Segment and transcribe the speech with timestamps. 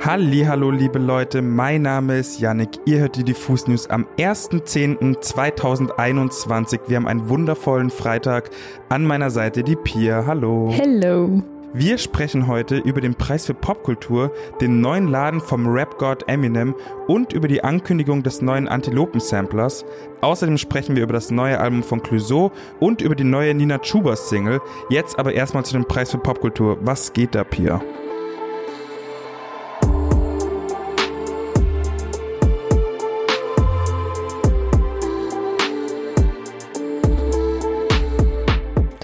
[0.00, 2.70] Hallo, liebe Leute, mein Name ist Yannick.
[2.84, 6.80] Ihr hört die Diffus News am 1.10.2021.
[6.88, 8.48] Wir haben einen wundervollen Freitag.
[8.88, 10.24] An meiner Seite die Pia.
[10.26, 10.70] Hallo.
[10.70, 11.42] Hello.
[11.76, 14.30] Wir sprechen heute über den Preis für Popkultur,
[14.60, 16.76] den neuen Laden vom Rap-God Eminem
[17.08, 19.84] und über die Ankündigung des neuen Antilopen-Samplers.
[20.20, 24.28] Außerdem sprechen wir über das neue Album von Clouseau und über die neue Nina Chubas
[24.28, 24.60] Single.
[24.88, 26.78] Jetzt aber erstmal zu dem Preis für Popkultur.
[26.82, 27.82] Was geht da, Pia?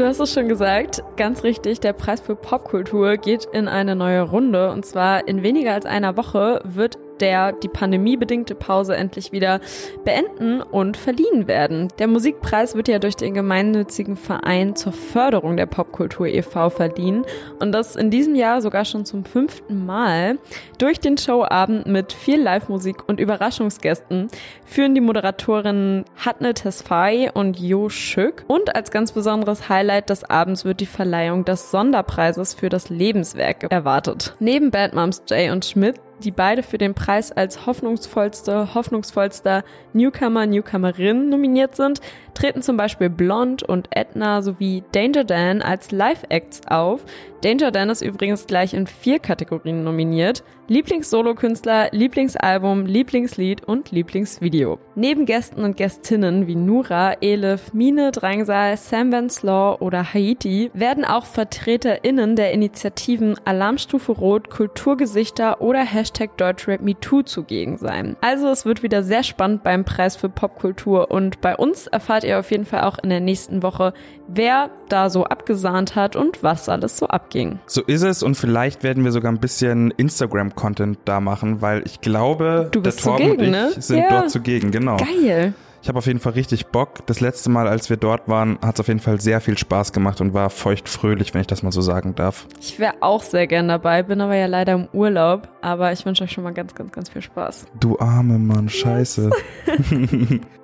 [0.00, 4.23] Du hast es schon gesagt, ganz richtig, der Preis für Popkultur geht in eine neue
[4.23, 4.70] Runde.
[4.70, 9.60] Und zwar in weniger als einer Woche wird der die pandemiebedingte Pause endlich wieder
[10.05, 11.88] beenden und verliehen werden.
[11.98, 16.70] Der Musikpreis wird ja durch den gemeinnützigen Verein zur Förderung der Popkultur e.V.
[16.70, 17.24] verliehen
[17.59, 20.38] und das in diesem Jahr sogar schon zum fünften Mal.
[20.79, 24.29] Durch den Showabend mit viel Live-Musik und Überraschungsgästen
[24.65, 30.65] führen die Moderatorinnen Hatne Tesfaye und Jo Schück und als ganz besonderes Highlight des Abends
[30.65, 34.35] wird die Verleihung des Sonderpreises für das Lebenswerk erwartet.
[34.38, 40.46] Neben Bad Moms Jay und Schmidt die beide für den Preis als hoffnungsvollste, hoffnungsvollster Newcomer,
[40.46, 42.01] Newcomerin nominiert sind,
[42.34, 47.04] treten zum Beispiel Blond und Edna sowie Danger Dan als Live-Acts auf.
[47.42, 50.42] Danger Dan ist übrigens gleich in vier Kategorien nominiert.
[50.68, 54.78] Lieblings-Solo-Künstler, Lieblingsalbum, Lieblingslied und Lieblingsvideo.
[54.95, 61.04] Neben Gästen und Gästinnen wie Nura, Elif, Mine, Drangsal, Sam Van Slaw oder Haiti werden
[61.04, 68.16] auch VertreterInnen der Initiativen Alarmstufe Rot, Kulturgesichter oder Hashtag Deutschrap MeToo zugegen sein.
[68.20, 72.38] Also es wird wieder sehr spannend beim Preis für Popkultur und bei uns erfahrt ihr
[72.38, 73.93] auf jeden Fall auch in der nächsten Woche,
[74.28, 77.59] wer da so abgesahnt hat und was alles so abging.
[77.66, 82.00] So ist es und vielleicht werden wir sogar ein bisschen Instagram-Content da machen, weil ich
[82.00, 83.82] glaube, du bist der Torben zugegen, und ich ne?
[83.82, 84.09] sind Ja.
[84.10, 84.97] dort zugegen, genau.
[84.97, 85.54] Geil.
[85.82, 87.06] Ich habe auf jeden Fall richtig Bock.
[87.06, 89.94] Das letzte Mal, als wir dort waren, hat es auf jeden Fall sehr viel Spaß
[89.94, 92.47] gemacht und war feuchtfröhlich, wenn ich das mal so sagen darf.
[92.60, 95.48] Ich wäre auch sehr gern dabei, bin aber ja leider im Urlaub.
[95.62, 97.64] Aber ich wünsche euch schon mal ganz, ganz, ganz viel Spaß.
[97.81, 99.31] Du arme Mann, scheiße.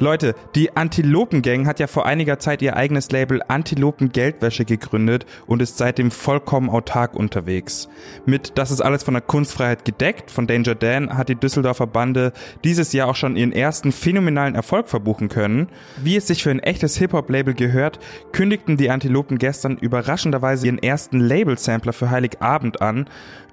[0.00, 5.60] Leute, die Antilopen-Gang hat ja vor einiger Zeit ihr eigenes Label Antilopen Geldwäsche gegründet und
[5.60, 7.88] ist seitdem vollkommen autark unterwegs.
[8.24, 12.32] Mit Das ist alles von der Kunstfreiheit gedeckt von Danger Dan hat die Düsseldorfer Bande
[12.62, 15.68] dieses Jahr auch schon ihren ersten phänomenalen Erfolg verbuchen können.
[15.96, 17.98] Wie es sich für ein echtes Hip-Hop-Label gehört,
[18.30, 23.08] kündigten die Antilopen gestern überraschenderweise ihren ersten Label-Sampler für Heiligabend an.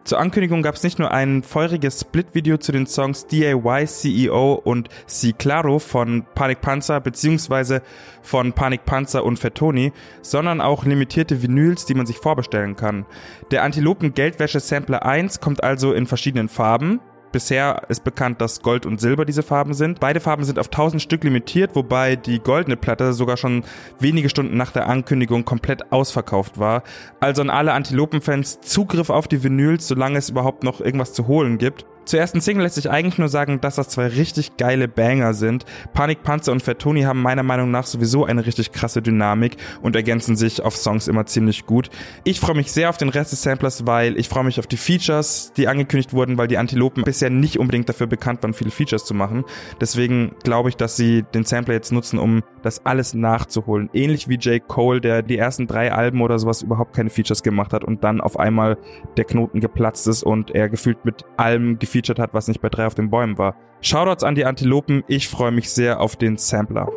[0.06, 4.88] Zur Ankündigung gab es nicht nur ein feuriges Split-Video zu den Songs DIY, CEO und
[5.08, 7.82] Si Claro von Panik Panzer beziehungsweise
[8.22, 13.08] von Panik Panzer und Fettoni, sondern auch limitierte Vinyls, die man sich vorbestellen kann.
[13.50, 17.00] Der Antilopen Geldwäsche Sampler 1 kommt also in verschiedenen Farben.
[17.36, 20.00] Bisher ist bekannt, dass Gold und Silber diese Farben sind.
[20.00, 23.66] Beide Farben sind auf 1000 Stück limitiert, wobei die goldene Platte sogar schon
[24.00, 26.84] wenige Stunden nach der Ankündigung komplett ausverkauft war.
[27.20, 31.58] Also an alle Antilopen-Fans Zugriff auf die Vinyls, solange es überhaupt noch irgendwas zu holen
[31.58, 31.86] gibt.
[32.06, 35.66] Zur ersten Single lässt sich eigentlich nur sagen, dass das zwei richtig geile Banger sind.
[35.94, 40.36] Panik Panzer und Fettoni haben meiner Meinung nach sowieso eine richtig krasse Dynamik und ergänzen
[40.36, 41.90] sich auf Songs immer ziemlich gut.
[42.24, 44.78] Ich freue mich sehr auf den Rest des Samplers, weil ich freue mich auf die
[44.78, 49.06] Features, die angekündigt wurden, weil die Antilopen bisher nicht unbedingt dafür bekannt waren, viele Features
[49.06, 49.44] zu machen.
[49.82, 53.90] Deswegen glaube ich, dass sie den Sampler jetzt nutzen, um das alles nachzuholen.
[53.94, 54.66] Ähnlich wie J.
[54.68, 58.22] Cole, der die ersten drei Alben oder sowas überhaupt keine Features gemacht hat und dann
[58.22, 58.78] auf einmal
[59.18, 62.86] der Knoten geplatzt ist und er gefühlt mit allem gefeatured hat, was nicht bei drei
[62.86, 63.56] auf den Bäumen war.
[63.82, 66.90] Shoutouts an die Antilopen, ich freue mich sehr auf den Sampler.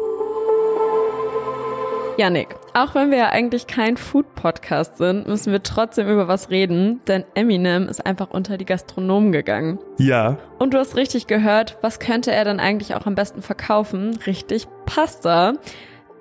[2.17, 7.01] Yannick, auch wenn wir ja eigentlich kein Food-Podcast sind, müssen wir trotzdem über was reden,
[7.07, 9.79] denn Eminem ist einfach unter die Gastronomen gegangen.
[9.99, 14.19] Ja, Und du hast richtig gehört, was könnte er dann eigentlich auch am besten verkaufen?
[14.27, 15.53] Richtig, Pasta.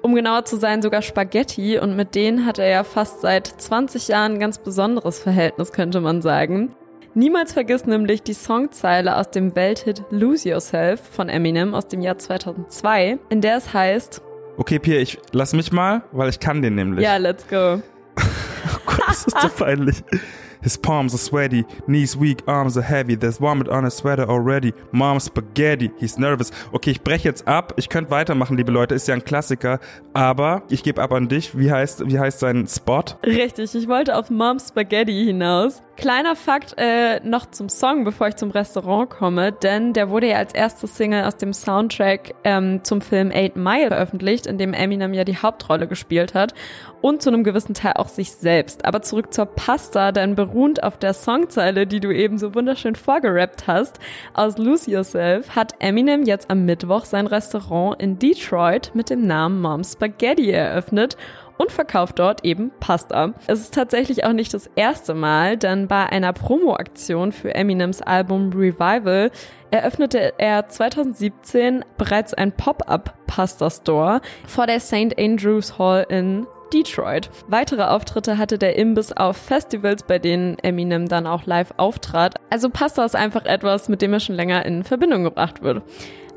[0.03, 1.79] Um genauer zu sein, sogar Spaghetti.
[1.79, 5.99] Und mit denen hat er ja fast seit 20 Jahren ein ganz besonderes Verhältnis, könnte
[5.99, 6.75] man sagen.
[7.17, 12.19] Niemals vergiss nämlich die Songzeile aus dem Welthit Lose Yourself von Eminem aus dem Jahr
[12.19, 14.21] 2002, in der es heißt,
[14.57, 17.03] okay, Pierre, ich lass mich mal, weil ich kann den nämlich.
[17.03, 17.81] ja, let's go.
[18.69, 20.03] Oh Gott, das ist so peinlich.
[20.61, 23.17] His palms are sweaty, knees weak, arms are heavy.
[23.17, 24.73] There's vomit on his sweater already.
[24.91, 26.51] Mom's spaghetti, he's nervous.
[26.71, 27.73] Okay, ich breche jetzt ab.
[27.77, 29.79] Ich könnte weitermachen, liebe Leute, ist ja ein Klassiker.
[30.13, 31.57] Aber ich gebe ab an dich.
[31.57, 33.03] Wie heißt, wie heißt sein Spot?
[33.25, 35.81] Richtig, ich wollte auf Mom's Spaghetti hinaus.
[35.97, 40.37] Kleiner Fakt äh, noch zum Song, bevor ich zum Restaurant komme, denn der wurde ja
[40.37, 45.15] als erste Single aus dem Soundtrack ähm, zum Film Eight Mile veröffentlicht, in dem Eminem
[45.15, 46.53] ja die Hauptrolle gespielt hat
[47.01, 48.85] und zu einem gewissen Teil auch sich selbst.
[48.85, 53.65] Aber zurück zur Pasta, denn beruhend auf der Songzeile, die du eben so wunderschön vorgerappt
[53.65, 53.99] hast,
[54.35, 59.61] aus Lose Yourself, hat Eminem jetzt am Mittwoch sein Restaurant in Detroit mit dem Namen
[59.61, 61.17] Mom Spaghetti eröffnet
[61.57, 63.33] und verkauft dort eben Pasta.
[63.47, 68.51] Es ist tatsächlich auch nicht das erste Mal, denn bei einer Promo-Aktion für Eminems Album
[68.53, 69.31] Revival
[69.71, 75.17] eröffnete er 2017 bereits ein Pop-up Pasta Store vor der St.
[75.17, 77.29] Andrews Hall in Detroit.
[77.47, 82.35] Weitere Auftritte hatte der Imbiss auf Festivals, bei denen Eminem dann auch live auftrat.
[82.49, 85.83] Also Pasta ist einfach etwas, mit dem er schon länger in Verbindung gebracht wird.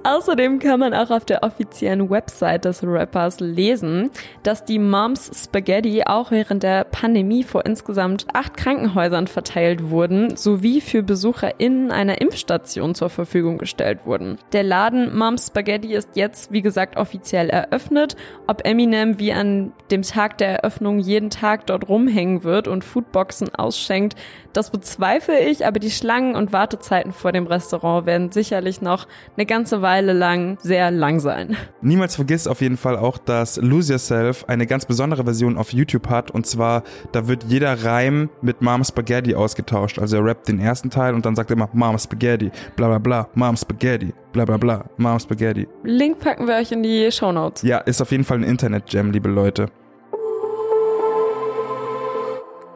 [0.02, 4.11] Außerdem kann man auch auf der offiziellen Website des Rappers lesen,
[4.43, 10.81] dass die Moms Spaghetti auch während der Pandemie vor insgesamt acht Krankenhäusern verteilt wurden, sowie
[10.81, 14.38] für BesucherInnen einer Impfstation zur Verfügung gestellt wurden.
[14.52, 18.17] Der Laden Moms Spaghetti ist jetzt, wie gesagt, offiziell eröffnet.
[18.46, 23.55] Ob Eminem wie an dem Tag der Eröffnung jeden Tag dort rumhängen wird und Foodboxen
[23.55, 24.14] ausschenkt,
[24.52, 29.06] das bezweifle ich, aber die Schlangen und Wartezeiten vor dem Restaurant werden sicherlich noch
[29.37, 31.56] eine ganze Weile lang sehr lang sein.
[31.81, 36.08] Niemals vergiss auf jeden Fall auch, dass Lose Yourself eine ganz besondere Version auf YouTube
[36.08, 36.82] hat und zwar,
[37.12, 39.99] da wird jeder Reim mit Mom Spaghetti ausgetauscht.
[39.99, 42.99] Also er rappt den ersten Teil und dann sagt er immer Mom Spaghetti, bla bla
[42.99, 45.69] bla, Mom Spaghetti, bla bla bla, Mom Spaghetti.
[45.85, 47.62] Link packen wir euch in die Show Notes.
[47.62, 49.70] Ja, ist auf jeden Fall ein Internet-Jam, liebe Leute.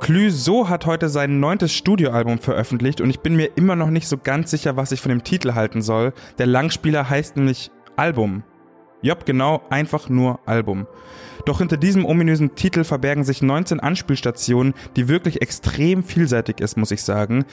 [0.05, 4.19] Clouseau hat heute sein neuntes Studioalbum veröffentlicht und ich bin mir immer noch nicht so
[4.19, 6.13] ganz sicher, was ich von dem Titel halten soll.
[6.37, 8.43] Der Langspieler heißt nämlich Album.
[9.01, 10.87] Jopp, genau, einfach nur Album.
[11.47, 16.91] Doch hinter diesem ominösen Titel verbergen sich 19 Anspielstationen, die wirklich extrem vielseitig ist, muss
[16.91, 17.47] ich sagen.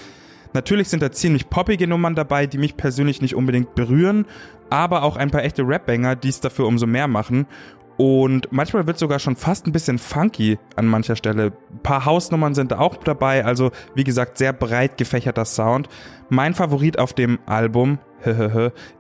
[0.52, 4.26] Natürlich sind da ziemlich poppige Nummern dabei, die mich persönlich nicht unbedingt berühren,
[4.70, 7.48] aber auch ein paar echte Rap-Banger, die es dafür umso mehr machen.
[8.02, 11.54] Und manchmal wird sogar schon fast ein bisschen funky an mancher Stelle.
[11.72, 15.88] Ein paar Hausnummern sind auch dabei, also wie gesagt, sehr breit gefächerter Sound.
[16.28, 18.00] Mein Favorit auf dem Album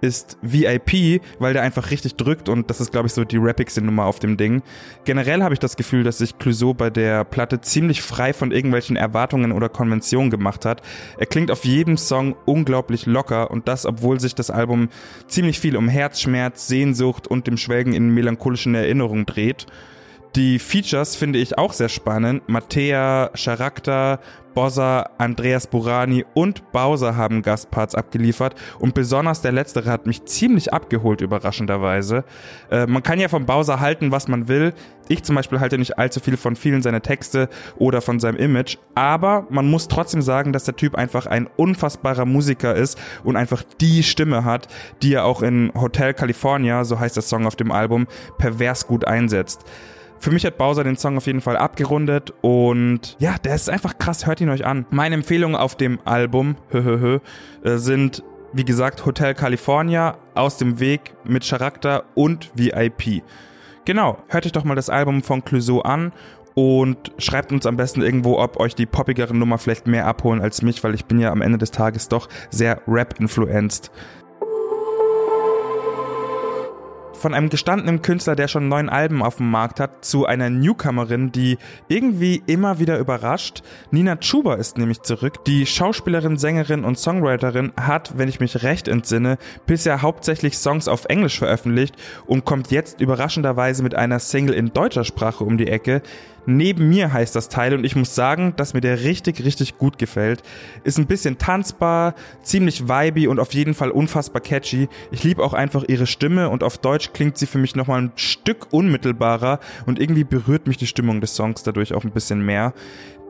[0.01, 3.81] ist VIP, weil der einfach richtig drückt und das ist, glaube ich, so die rappigste
[3.81, 4.61] Nummer auf dem Ding.
[5.05, 8.95] Generell habe ich das Gefühl, dass sich Clouseau bei der Platte ziemlich frei von irgendwelchen
[8.95, 10.81] Erwartungen oder Konventionen gemacht hat.
[11.17, 14.89] Er klingt auf jedem Song unglaublich locker und das, obwohl sich das Album
[15.27, 19.67] ziemlich viel um Herzschmerz, Sehnsucht und dem Schwelgen in melancholischen Erinnerungen dreht.
[20.35, 22.47] Die Features finde ich auch sehr spannend.
[22.47, 24.21] Mattea, Charakter,
[24.53, 30.71] Bossa, Andreas Burani und Bowser haben Gastparts abgeliefert und besonders der letztere hat mich ziemlich
[30.71, 32.23] abgeholt, überraschenderweise.
[32.69, 34.73] Äh, man kann ja von Bowser halten, was man will.
[35.09, 38.77] Ich zum Beispiel halte nicht allzu viel von vielen seiner Texte oder von seinem Image,
[38.95, 43.63] aber man muss trotzdem sagen, dass der Typ einfach ein unfassbarer Musiker ist und einfach
[43.81, 44.69] die Stimme hat,
[45.01, 48.07] die er auch in Hotel California, so heißt der Song auf dem Album,
[48.37, 49.65] pervers gut einsetzt.
[50.21, 53.97] Für mich hat Bowser den Song auf jeden Fall abgerundet und ja, der ist einfach
[53.97, 54.85] krass, hört ihn euch an.
[54.91, 57.17] Meine Empfehlungen auf dem Album äh,
[57.77, 58.23] sind,
[58.53, 63.23] wie gesagt, Hotel California, Aus dem Weg mit Charakter und VIP.
[63.85, 66.13] Genau, hört euch doch mal das Album von Clouseau an
[66.53, 70.61] und schreibt uns am besten irgendwo, ob euch die poppigeren Nummer vielleicht mehr abholen als
[70.61, 73.89] mich, weil ich bin ja am Ende des Tages doch sehr Rap-influenced.
[77.21, 81.31] Von einem gestandenen Künstler, der schon neun Alben auf dem Markt hat, zu einer Newcomerin,
[81.31, 81.57] die
[81.87, 83.61] irgendwie immer wieder überrascht.
[83.91, 85.45] Nina Chuba ist nämlich zurück.
[85.45, 91.05] Die Schauspielerin, Sängerin und Songwriterin hat, wenn ich mich recht entsinne, bisher hauptsächlich Songs auf
[91.05, 91.95] Englisch veröffentlicht
[92.25, 96.01] und kommt jetzt überraschenderweise mit einer Single in deutscher Sprache um die Ecke.
[96.45, 99.99] Neben mir heißt das Teil und ich muss sagen, dass mir der richtig, richtig gut
[99.99, 100.41] gefällt.
[100.83, 104.89] Ist ein bisschen tanzbar, ziemlich vibey und auf jeden Fall unfassbar catchy.
[105.11, 108.11] Ich liebe auch einfach ihre Stimme und auf Deutsch klingt sie für mich nochmal ein
[108.15, 112.73] Stück unmittelbarer und irgendwie berührt mich die Stimmung des Songs dadurch auch ein bisschen mehr.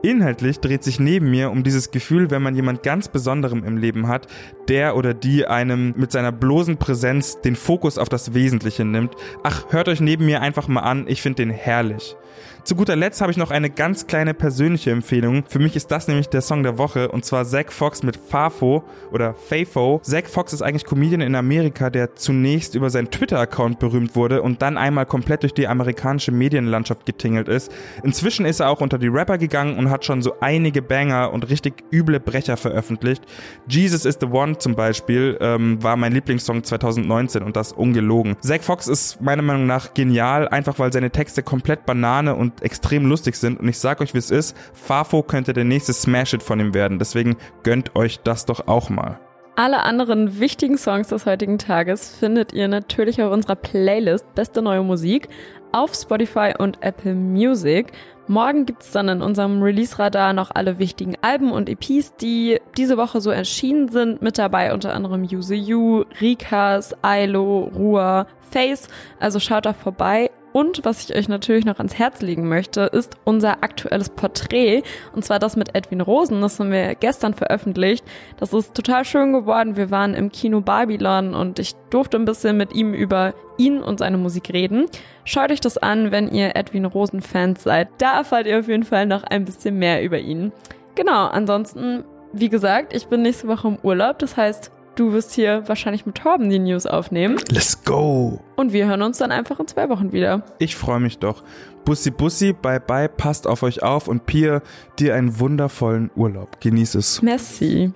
[0.02, 4.08] Inhaltlich dreht sich neben mir um dieses Gefühl, wenn man jemand ganz Besonderem im Leben
[4.08, 4.26] hat,
[4.66, 9.14] der oder die einem mit seiner bloßen Präsenz den Fokus auf das Wesentliche nimmt.
[9.44, 12.16] Ach, hört euch neben mir einfach mal an, ich finde den herrlich.
[12.64, 15.42] Zu guter Letzt habe ich noch eine ganz kleine persönliche Empfehlung.
[15.48, 18.84] Für mich ist das nämlich der Song der Woche und zwar Zack Fox mit Fafo
[19.10, 20.00] oder Fafo.
[20.04, 24.62] Zack Fox ist eigentlich Comedian in Amerika, der zunächst über seinen Twitter-Account berühmt wurde und
[24.62, 27.72] dann einmal komplett durch die amerikanische Medienlandschaft getingelt ist.
[28.04, 31.48] Inzwischen ist er auch unter die Rapper gegangen und hat schon so einige Banger und
[31.48, 33.22] richtig üble Brecher veröffentlicht.
[33.68, 38.36] Jesus is the One zum Beispiel ähm, war mein Lieblingssong 2019 und das ungelogen.
[38.40, 43.06] Zack Fox ist meiner Meinung nach genial, einfach weil seine Texte komplett Banane und extrem
[43.06, 43.60] lustig sind.
[43.60, 46.98] Und ich sag euch, wie es ist, Fafo könnte der nächste Smash-It von ihm werden.
[46.98, 49.20] Deswegen gönnt euch das doch auch mal.
[49.62, 54.82] Alle anderen wichtigen Songs des heutigen Tages findet ihr natürlich auf unserer Playlist Beste neue
[54.82, 55.28] Musik
[55.70, 57.92] auf Spotify und Apple Music.
[58.26, 63.20] Morgen gibt's dann in unserem Release-Radar noch alle wichtigen Alben und EPs, die diese Woche
[63.20, 64.20] so erschienen sind.
[64.20, 68.88] Mit dabei unter anderem Use You, Rikas, Ailo, Rua, Face.
[69.20, 70.32] Also schaut da vorbei.
[70.52, 74.82] Und was ich euch natürlich noch ans Herz legen möchte, ist unser aktuelles Porträt.
[75.14, 76.40] Und zwar das mit Edwin Rosen.
[76.40, 78.04] Das haben wir gestern veröffentlicht.
[78.38, 79.76] Das ist total schön geworden.
[79.76, 83.98] Wir waren im Kino Babylon und ich durfte ein bisschen mit ihm über ihn und
[83.98, 84.86] seine Musik reden.
[85.24, 87.88] Schaut euch das an, wenn ihr Edwin Rosen Fans seid.
[87.98, 90.52] Da erfahrt ihr auf jeden Fall noch ein bisschen mehr über ihn.
[90.94, 94.18] Genau, ansonsten, wie gesagt, ich bin nächste Woche im Urlaub.
[94.18, 97.38] Das heißt, Du wirst hier wahrscheinlich mit Torben die News aufnehmen.
[97.50, 98.40] Let's go!
[98.56, 100.42] Und wir hören uns dann einfach in zwei Wochen wieder.
[100.58, 101.42] Ich freue mich doch.
[101.84, 104.60] Bussi Bussi, bye bye, passt auf euch auf und Pia,
[104.98, 106.60] dir einen wundervollen Urlaub.
[106.60, 107.22] Genieß es.
[107.22, 107.92] Merci.